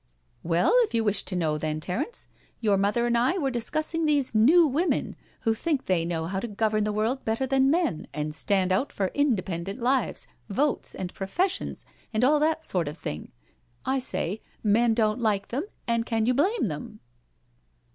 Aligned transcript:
•Well, 0.41 0.73
if 0.77 0.95
you 0.95 1.03
wish 1.03 1.21
to 1.25 1.35
know^ 1.35 1.59
then, 1.59 1.79
Terence, 1.79 2.27
your 2.59 2.75
mother 2.75 3.05
and 3.05 3.15
I 3.15 3.37
were 3.37 3.51
discussing 3.51 4.07
these 4.07 4.33
New 4.33 4.65
Women 4.65 5.15
who 5.41 5.53
think 5.53 5.85
they 5.85 6.05
know 6.05 6.25
how 6.25 6.39
to 6.39 6.47
govern 6.47 6.85
the 6.85 6.91
world 6.91 7.23
better 7.23 7.45
than 7.45 7.69
men, 7.69 8.07
and 8.11 8.33
stand 8.33 8.71
out 8.71 8.91
for 8.91 9.11
independent 9.13 9.77
lives, 9.79 10.25
votes, 10.49 10.95
and 10.95 11.13
professions, 11.13 11.85
and 12.11 12.23
all 12.23 12.39
that 12.39 12.65
sort 12.65 12.87
of 12.87 12.97
thing. 12.97 13.31
I 13.85 13.99
say, 13.99 14.41
men 14.63 14.95
don't 14.95 15.19
like 15.19 15.49
them, 15.49 15.65
and 15.87 16.03
can 16.03 16.25
you 16.25 16.33
blame 16.33 16.67
them? 16.67 16.99